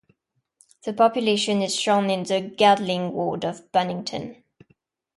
[0.83, 4.43] The population is shown in the Gedling ward of Bonington.